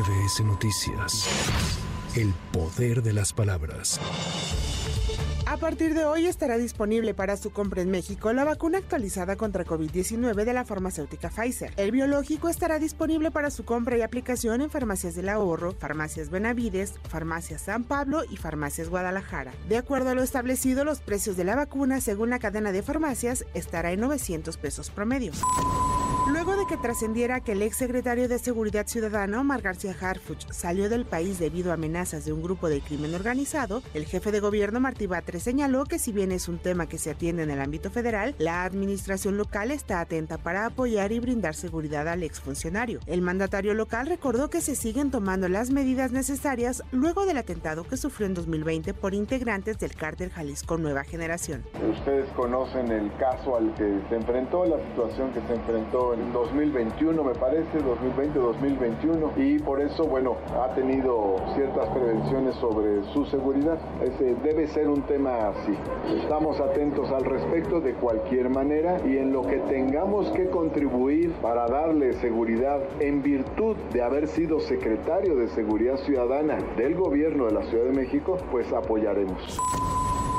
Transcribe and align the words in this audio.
MBS 0.00 0.40
Noticias. 0.44 1.28
El 2.16 2.32
poder 2.52 3.02
de 3.02 3.12
las 3.12 3.34
palabras. 3.34 4.00
A 5.44 5.58
partir 5.58 5.92
de 5.92 6.06
hoy 6.06 6.26
estará 6.26 6.56
disponible 6.56 7.12
para 7.12 7.36
su 7.36 7.50
compra 7.50 7.82
en 7.82 7.90
México 7.90 8.32
la 8.32 8.44
vacuna 8.44 8.78
actualizada 8.78 9.36
contra 9.36 9.66
COVID-19 9.66 10.44
de 10.44 10.52
la 10.54 10.64
farmacéutica 10.64 11.28
Pfizer. 11.28 11.74
El 11.76 11.90
biológico 11.90 12.48
estará 12.48 12.78
disponible 12.78 13.30
para 13.30 13.50
su 13.50 13.66
compra 13.66 13.98
y 13.98 14.02
aplicación 14.02 14.62
en 14.62 14.70
farmacias 14.70 15.14
del 15.14 15.28
ahorro, 15.28 15.72
farmacias 15.72 16.30
Benavides, 16.30 16.94
farmacias 17.06 17.62
San 17.62 17.84
Pablo 17.84 18.22
y 18.30 18.38
farmacias 18.38 18.88
Guadalajara. 18.88 19.52
De 19.68 19.76
acuerdo 19.76 20.10
a 20.10 20.14
lo 20.14 20.22
establecido, 20.22 20.84
los 20.84 21.00
precios 21.00 21.36
de 21.36 21.44
la 21.44 21.56
vacuna, 21.56 22.00
según 22.00 22.30
la 22.30 22.38
cadena 22.38 22.72
de 22.72 22.82
farmacias, 22.82 23.44
estará 23.52 23.92
en 23.92 24.00
900 24.00 24.56
pesos 24.56 24.88
promedio. 24.88 25.32
Luego 26.32 26.56
de 26.56 26.64
que 26.64 26.76
trascendiera 26.76 27.40
que 27.40 27.52
el 27.52 27.62
ex 27.62 27.76
secretario 27.76 28.28
de 28.28 28.38
Seguridad 28.38 28.86
Ciudadana, 28.86 29.40
Omar 29.40 29.62
García 29.62 29.96
Harfuch, 30.00 30.48
salió 30.52 30.88
del 30.88 31.04
país 31.04 31.40
debido 31.40 31.72
a 31.72 31.74
amenazas 31.74 32.24
de 32.24 32.32
un 32.32 32.40
grupo 32.40 32.68
de 32.68 32.80
crimen 32.80 33.16
organizado, 33.16 33.82
el 33.94 34.06
jefe 34.06 34.30
de 34.30 34.38
gobierno 34.38 34.78
Martí 34.78 35.08
Batres 35.08 35.42
señaló 35.42 35.84
que 35.86 35.98
si 35.98 36.12
bien 36.12 36.30
es 36.30 36.48
un 36.48 36.58
tema 36.58 36.86
que 36.86 36.98
se 36.98 37.10
atiende 37.10 37.42
en 37.42 37.50
el 37.50 37.60
ámbito 37.60 37.90
federal, 37.90 38.36
la 38.38 38.62
administración 38.62 39.36
local 39.36 39.72
está 39.72 40.00
atenta 40.00 40.38
para 40.38 40.66
apoyar 40.66 41.10
y 41.10 41.18
brindar 41.18 41.56
seguridad 41.56 42.06
al 42.06 42.22
exfuncionario. 42.22 43.00
El 43.06 43.22
mandatario 43.22 43.74
local 43.74 44.06
recordó 44.06 44.50
que 44.50 44.60
se 44.60 44.76
siguen 44.76 45.10
tomando 45.10 45.48
las 45.48 45.70
medidas 45.70 46.12
necesarias 46.12 46.84
luego 46.92 47.26
del 47.26 47.38
atentado 47.38 47.82
que 47.82 47.96
sufrió 47.96 48.28
en 48.28 48.34
2020 48.34 48.94
por 48.94 49.14
integrantes 49.14 49.80
del 49.80 49.96
cártel 49.96 50.30
Jalisco 50.30 50.78
Nueva 50.78 51.02
Generación. 51.02 51.64
Ustedes 51.90 52.30
conocen 52.36 52.92
el 52.92 53.12
caso 53.16 53.56
al 53.56 53.74
que 53.74 54.00
se 54.08 54.14
enfrentó, 54.14 54.64
la 54.64 54.78
situación 54.90 55.32
que 55.32 55.40
se 55.40 55.54
enfrentó 55.54 56.14
en 56.14 56.19
2021, 56.32 57.22
me 57.22 57.34
parece, 57.34 57.78
2020-2021, 57.78 59.36
y 59.36 59.58
por 59.58 59.80
eso, 59.80 60.04
bueno, 60.04 60.36
ha 60.60 60.74
tenido 60.74 61.36
ciertas 61.54 61.88
prevenciones 61.88 62.54
sobre 62.56 63.02
su 63.12 63.24
seguridad. 63.26 63.78
Ese 64.02 64.34
debe 64.42 64.66
ser 64.68 64.88
un 64.88 65.02
tema 65.02 65.48
así. 65.48 65.74
Estamos 66.22 66.60
atentos 66.60 67.10
al 67.10 67.24
respecto 67.24 67.80
de 67.80 67.94
cualquier 67.94 68.50
manera 68.50 69.00
y 69.06 69.18
en 69.18 69.32
lo 69.32 69.42
que 69.42 69.58
tengamos 69.68 70.30
que 70.30 70.48
contribuir 70.48 71.32
para 71.42 71.66
darle 71.66 72.12
seguridad 72.14 72.80
en 73.00 73.22
virtud 73.22 73.76
de 73.92 74.02
haber 74.02 74.28
sido 74.28 74.60
secretario 74.60 75.36
de 75.36 75.48
Seguridad 75.48 75.96
Ciudadana 75.98 76.58
del 76.76 76.94
gobierno 76.94 77.46
de 77.46 77.52
la 77.52 77.62
Ciudad 77.64 77.84
de 77.84 77.92
México, 77.92 78.36
pues 78.50 78.72
apoyaremos. 78.72 79.58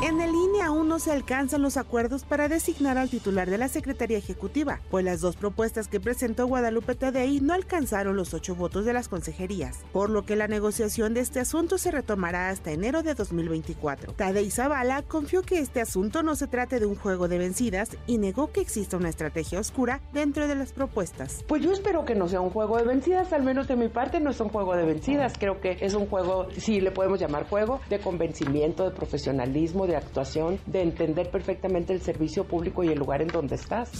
En 0.00 0.20
el 0.20 0.30
INE 0.30 0.62
aún 0.62 0.86
no 0.86 1.00
se 1.00 1.10
alcanzan 1.10 1.60
los 1.60 1.76
acuerdos 1.76 2.22
para 2.22 2.48
designar 2.48 2.96
al 2.98 3.10
titular 3.10 3.50
de 3.50 3.58
la 3.58 3.66
Secretaría 3.66 4.16
Ejecutiva, 4.16 4.80
pues 4.92 5.04
las 5.04 5.20
dos 5.20 5.34
propuestas 5.34 5.88
que 5.88 5.98
presentó 5.98 6.46
Guadalupe 6.46 6.94
Tadei 6.94 7.40
no 7.40 7.52
alcanzaron 7.52 8.14
los 8.14 8.32
ocho 8.32 8.54
votos 8.54 8.84
de 8.84 8.92
las 8.92 9.08
consejerías, 9.08 9.80
por 9.92 10.08
lo 10.08 10.24
que 10.24 10.36
la 10.36 10.46
negociación 10.46 11.14
de 11.14 11.20
este 11.20 11.40
asunto 11.40 11.78
se 11.78 11.90
retomará 11.90 12.48
hasta 12.48 12.70
enero 12.70 13.02
de 13.02 13.14
2024. 13.14 14.12
Tadei 14.12 14.52
Zavala 14.52 15.02
confió 15.02 15.42
que 15.42 15.58
este 15.58 15.80
asunto 15.80 16.22
no 16.22 16.36
se 16.36 16.46
trate 16.46 16.78
de 16.78 16.86
un 16.86 16.94
juego 16.94 17.26
de 17.26 17.38
vencidas 17.38 17.90
y 18.06 18.18
negó 18.18 18.52
que 18.52 18.60
exista 18.60 18.96
una 18.96 19.08
estrategia 19.08 19.58
oscura 19.58 20.00
dentro 20.12 20.46
de 20.46 20.54
las 20.54 20.72
propuestas. 20.72 21.44
Pues 21.48 21.60
yo 21.60 21.72
espero 21.72 22.04
que 22.04 22.14
no 22.14 22.28
sea 22.28 22.40
un 22.40 22.50
juego 22.50 22.76
de 22.76 22.84
vencidas, 22.84 23.32
al 23.32 23.42
menos 23.42 23.66
de 23.66 23.74
mi 23.74 23.88
parte 23.88 24.20
no 24.20 24.30
es 24.30 24.38
un 24.38 24.48
juego 24.48 24.76
de 24.76 24.84
vencidas, 24.84 25.32
creo 25.36 25.60
que 25.60 25.76
es 25.80 25.94
un 25.94 26.06
juego, 26.06 26.46
si 26.56 26.80
le 26.80 26.92
podemos 26.92 27.18
llamar 27.18 27.48
juego, 27.48 27.80
de 27.90 27.98
convencimiento, 27.98 28.84
de 28.84 28.92
profesionalismo, 28.92 29.87
de 29.88 29.96
actuación, 29.96 30.60
de 30.66 30.82
entender 30.82 31.30
perfectamente 31.30 31.92
el 31.92 32.00
servicio 32.00 32.44
público 32.44 32.84
y 32.84 32.88
el 32.88 32.98
lugar 32.98 33.22
en 33.22 33.28
donde 33.28 33.56
estás. 33.56 33.90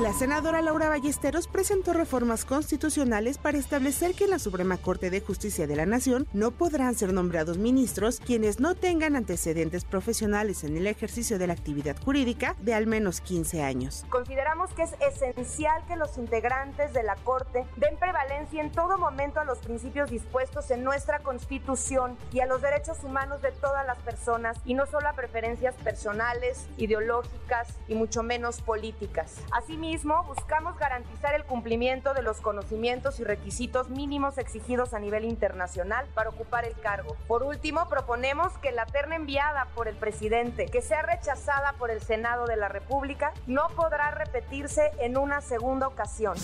La 0.00 0.12
senadora 0.12 0.62
Laura 0.62 0.88
Ballesteros 0.88 1.48
presentó 1.48 1.92
reformas 1.92 2.44
constitucionales 2.44 3.36
para 3.36 3.58
establecer 3.58 4.14
que 4.14 4.24
en 4.24 4.30
la 4.30 4.38
Suprema 4.38 4.76
Corte 4.76 5.10
de 5.10 5.20
Justicia 5.20 5.66
de 5.66 5.74
la 5.74 5.86
Nación 5.86 6.28
no 6.32 6.52
podrán 6.52 6.94
ser 6.94 7.12
nombrados 7.12 7.58
ministros 7.58 8.20
quienes 8.24 8.60
no 8.60 8.76
tengan 8.76 9.16
antecedentes 9.16 9.84
profesionales 9.84 10.62
en 10.62 10.76
el 10.76 10.86
ejercicio 10.86 11.36
de 11.36 11.48
la 11.48 11.54
actividad 11.54 11.96
jurídica 12.00 12.54
de 12.60 12.74
al 12.74 12.86
menos 12.86 13.20
15 13.20 13.64
años. 13.64 14.04
Consideramos 14.08 14.72
que 14.72 14.84
es 14.84 14.92
esencial 15.00 15.84
que 15.88 15.96
los 15.96 16.16
integrantes 16.16 16.92
de 16.92 17.02
la 17.02 17.16
Corte 17.16 17.66
den 17.76 17.96
prevalencia 17.96 18.62
en 18.62 18.70
todo 18.70 18.98
momento 18.98 19.40
a 19.40 19.44
los 19.44 19.58
principios 19.58 20.10
dispuestos 20.10 20.70
en 20.70 20.84
nuestra 20.84 21.18
Constitución 21.24 22.16
y 22.32 22.38
a 22.38 22.46
los 22.46 22.62
derechos 22.62 23.02
humanos 23.02 23.42
de 23.42 23.50
todas 23.50 23.84
las 23.84 23.98
personas 23.98 24.58
y 24.64 24.74
no 24.74 24.86
solo 24.86 25.08
a 25.08 25.14
preferencias 25.14 25.74
personales, 25.74 26.68
ideológicas 26.76 27.66
y 27.88 27.96
mucho 27.96 28.22
menos 28.22 28.62
políticas. 28.62 29.34
Asimismo, 29.50 29.87
buscamos 30.26 30.76
garantizar 30.76 31.34
el 31.34 31.44
cumplimiento 31.44 32.12
de 32.12 32.22
los 32.22 32.40
conocimientos 32.40 33.20
y 33.20 33.24
requisitos 33.24 33.88
mínimos 33.88 34.36
exigidos 34.36 34.92
a 34.92 34.98
nivel 34.98 35.24
internacional 35.24 36.06
para 36.14 36.28
ocupar 36.28 36.66
el 36.66 36.74
cargo. 36.78 37.16
Por 37.26 37.42
último, 37.42 37.88
proponemos 37.88 38.52
que 38.58 38.70
la 38.70 38.84
terna 38.84 39.16
enviada 39.16 39.66
por 39.74 39.88
el 39.88 39.96
presidente, 39.96 40.66
que 40.66 40.82
sea 40.82 41.02
rechazada 41.02 41.72
por 41.78 41.90
el 41.90 42.02
Senado 42.02 42.46
de 42.46 42.56
la 42.56 42.68
República, 42.68 43.32
no 43.46 43.68
podrá 43.68 44.10
repetirse 44.10 44.90
en 44.98 45.16
una 45.16 45.40
segunda 45.40 45.88
ocasión. 45.88 46.36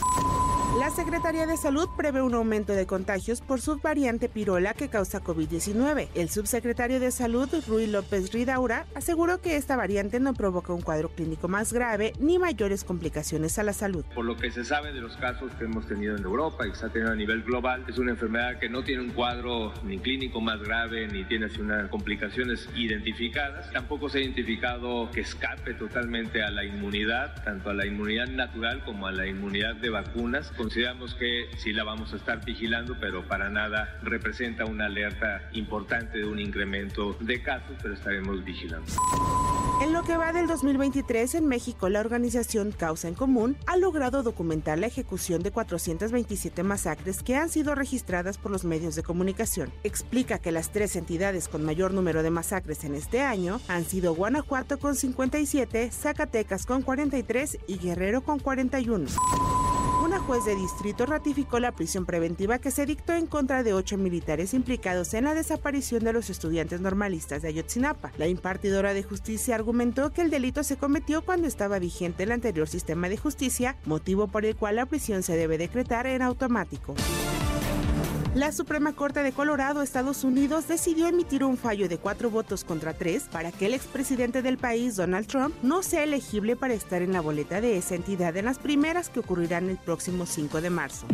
La 0.78 0.90
Secretaría 0.90 1.46
de 1.46 1.56
Salud 1.56 1.88
prevé 1.96 2.20
un 2.20 2.34
aumento 2.34 2.72
de 2.72 2.84
contagios 2.84 3.40
por 3.40 3.60
subvariante 3.60 4.28
pirola 4.28 4.74
que 4.74 4.88
causa 4.88 5.22
COVID-19. 5.22 6.08
El 6.16 6.28
subsecretario 6.30 6.98
de 6.98 7.12
Salud, 7.12 7.48
Rui 7.68 7.86
López 7.86 8.32
Ridaura, 8.32 8.84
aseguró 8.96 9.40
que 9.40 9.54
esta 9.54 9.76
variante 9.76 10.18
no 10.18 10.34
provoca 10.34 10.72
un 10.72 10.80
cuadro 10.80 11.10
clínico 11.10 11.46
más 11.46 11.72
grave 11.72 12.12
ni 12.18 12.40
mayores 12.40 12.82
complicaciones 12.82 13.56
a 13.60 13.62
la 13.62 13.72
salud. 13.72 14.04
Por 14.16 14.24
lo 14.24 14.36
que 14.36 14.50
se 14.50 14.64
sabe 14.64 14.92
de 14.92 15.00
los 15.00 15.16
casos 15.16 15.52
que 15.52 15.64
hemos 15.64 15.86
tenido 15.86 16.16
en 16.16 16.24
Europa 16.24 16.66
y 16.66 16.72
que 16.72 16.76
se 16.76 16.86
ha 16.86 16.88
tenido 16.88 17.12
a 17.12 17.16
nivel 17.16 17.44
global, 17.44 17.84
es 17.86 17.96
una 17.98 18.10
enfermedad 18.10 18.58
que 18.58 18.68
no 18.68 18.82
tiene 18.82 19.02
un 19.02 19.10
cuadro 19.10 19.72
ni 19.84 19.98
clínico 19.98 20.41
más 20.41 20.60
grave 20.60 21.06
ni 21.06 21.22
tiene 21.22 21.46
unas 21.60 21.88
complicaciones 21.88 22.68
identificadas. 22.74 23.70
Tampoco 23.70 24.08
se 24.08 24.18
ha 24.18 24.20
identificado 24.22 25.08
que 25.12 25.20
escape 25.20 25.74
totalmente 25.74 26.42
a 26.42 26.50
la 26.50 26.64
inmunidad, 26.64 27.44
tanto 27.44 27.70
a 27.70 27.74
la 27.74 27.86
inmunidad 27.86 28.26
natural 28.26 28.82
como 28.84 29.06
a 29.06 29.12
la 29.12 29.28
inmunidad 29.28 29.76
de 29.76 29.91
vacunas 29.91 30.50
consideramos 30.64 31.14
que 31.16 31.50
sí 31.58 31.75
la 31.75 31.84
vamos 31.84 32.14
a 32.14 32.16
estar 32.16 32.42
vigilando, 32.42 32.97
pero 32.98 33.28
para 33.28 33.50
nada 33.50 33.98
representa 34.02 34.64
una 34.64 34.86
alerta 34.86 35.47
importante 35.52 36.16
de 36.16 36.25
un 36.25 36.38
incremento 36.38 37.14
de 37.20 37.42
casos, 37.42 37.76
pero 37.82 37.92
estaremos 37.92 38.42
vigilando. 38.42 38.91
En 39.82 39.92
lo 39.92 40.03
que 40.04 40.16
va 40.16 40.32
del 40.32 40.47
2023 40.47 41.34
en 41.34 41.48
México, 41.48 41.91
la 41.91 42.00
organización 42.00 42.72
Causa 42.72 43.08
en 43.08 43.14
Común 43.14 43.58
ha 43.66 43.76
logrado 43.76 44.22
documentar 44.22 44.78
la 44.78 44.86
ejecución 44.86 45.42
de 45.42 45.50
427 45.50 46.62
masacres 46.62 47.22
que 47.22 47.36
han 47.36 47.50
sido 47.50 47.74
registradas 47.74 48.38
por 48.38 48.50
los 48.50 48.64
medios 48.64 48.94
de 48.94 49.03
comunicación. 49.03 49.70
Explica 49.82 50.38
que 50.38 50.50
las 50.50 50.72
tres 50.72 50.97
entidades 50.97 51.48
con 51.48 51.62
mayor 51.62 51.92
número 51.92 52.22
de 52.22 52.30
masacres 52.30 52.84
en 52.84 52.94
este 52.94 53.20
año 53.20 53.60
han 53.69 53.84
sido 53.84 54.14
Guanajuato 54.14 54.78
con 54.78 54.94
57, 54.94 55.91
Zacatecas 55.91 56.64
con 56.64 56.80
43 56.80 57.58
y 57.66 57.76
Guerrero 57.76 58.22
con 58.22 58.38
41 58.38 58.94
una 58.94 59.73
juez 60.34 60.47
de 60.47 60.56
distrito 60.56 61.06
ratificó 61.06 61.61
la 61.61 61.71
prisión 61.71 62.06
preventiva 62.06 62.59
que 62.59 62.72
se 62.72 62.87
dictó 62.87 63.12
en 63.12 63.28
contra 63.28 63.62
de 63.62 63.72
ocho 63.72 63.97
militares 63.97 64.53
implicados 64.53 65.15
en 65.15 65.22
la 65.22 65.33
desaparición 65.33 66.03
de 66.03 66.12
los 66.12 66.28
estudiantes 66.28 66.81
normalistas 66.81 67.41
de 67.41 67.49
Ayotzinapa. 67.50 68.11
La 68.19 68.27
impartidora 68.27 68.95
de 68.95 69.05
justicia 69.05 69.55
argumentó 69.55 70.12
que 70.12 70.22
el 70.22 70.31
delito 70.31 70.65
se 70.65 70.77
cometió 70.77 71.22
cuando 71.22 71.47
estaba 71.47 71.78
vigente 71.78 72.25
el 72.25 72.33
anterior 72.33 72.67
sistema 72.67 73.09
de 73.09 73.17
justicia, 73.17 73.77
motivo 73.84 74.27
por 74.27 74.45
el 74.45 74.56
cual 74.56 74.75
la 74.75 74.87
prisión 74.87 75.22
se 75.22 75.37
debe 75.37 75.56
decretar 75.56 76.09
en 76.09 76.21
automático. 76.21 76.97
La 78.34 78.50
Suprema 78.50 78.93
Corte 78.95 79.22
de 79.22 79.31
Colorado, 79.31 79.81
Estados 79.81 80.25
Unidos, 80.25 80.67
decidió 80.67 81.06
emitir 81.06 81.45
un 81.45 81.56
fallo 81.56 81.89
de 81.89 81.99
cuatro 81.99 82.31
votos 82.31 82.65
contra 82.65 82.93
tres 82.93 83.28
para 83.31 83.53
que 83.53 83.67
el 83.67 83.75
expresidente 83.75 84.43
del 84.43 84.59
país, 84.59 84.97
Donald 84.97 85.28
Trump, 85.28 85.55
no 85.62 85.84
sea 85.84 86.03
elegible 86.03 86.56
para 86.56 86.75
estar 86.75 87.00
en 87.00 87.12
la 87.12 87.21
boleta 87.21 87.61
de 87.61 87.77
esa 87.77 87.95
entidad 87.95 88.37
en 88.37 88.47
las 88.47 88.59
primeras 88.59 89.09
que 89.09 89.21
ocurrirán 89.21 89.71
el 89.71 89.77
próximo 89.77 90.27
5 90.27 90.61
de 90.61 90.71
marzo. 90.71 91.06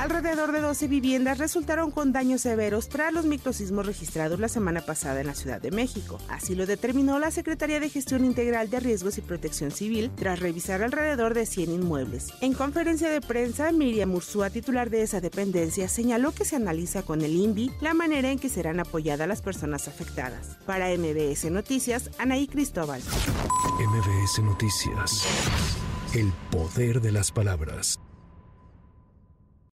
Alrededor 0.00 0.50
de 0.52 0.62
12 0.62 0.88
viviendas 0.88 1.36
resultaron 1.36 1.90
con 1.90 2.10
daños 2.10 2.40
severos 2.40 2.88
tras 2.88 3.12
los 3.12 3.26
microsismos 3.26 3.84
registrados 3.84 4.40
la 4.40 4.48
semana 4.48 4.80
pasada 4.80 5.20
en 5.20 5.26
la 5.26 5.34
Ciudad 5.34 5.60
de 5.60 5.70
México. 5.70 6.18
Así 6.30 6.54
lo 6.54 6.64
determinó 6.64 7.18
la 7.18 7.30
Secretaría 7.30 7.80
de 7.80 7.90
Gestión 7.90 8.24
Integral 8.24 8.70
de 8.70 8.80
Riesgos 8.80 9.18
y 9.18 9.20
Protección 9.20 9.70
Civil 9.70 10.10
tras 10.16 10.40
revisar 10.40 10.82
alrededor 10.82 11.34
de 11.34 11.44
100 11.44 11.72
inmuebles. 11.72 12.28
En 12.40 12.54
conferencia 12.54 13.10
de 13.10 13.20
prensa, 13.20 13.72
Miriam 13.72 14.14
Ursúa, 14.14 14.48
titular 14.48 14.88
de 14.88 15.02
esa 15.02 15.20
dependencia, 15.20 15.59
señaló 15.68 16.32
que 16.32 16.44
se 16.44 16.56
analiza 16.56 17.02
con 17.02 17.22
el 17.22 17.34
INVI 17.34 17.72
la 17.80 17.94
manera 17.94 18.30
en 18.30 18.38
que 18.38 18.48
serán 18.48 18.80
apoyadas 18.80 19.28
las 19.28 19.42
personas 19.42 19.88
afectadas. 19.88 20.56
Para 20.66 20.88
MBS 20.96 21.50
Noticias, 21.50 22.10
Anaí 22.18 22.46
Cristóbal. 22.46 23.00
MBS 23.78 24.42
Noticias. 24.42 25.26
El 26.14 26.32
poder 26.50 27.00
de 27.00 27.12
las 27.12 27.30
palabras. 27.30 27.98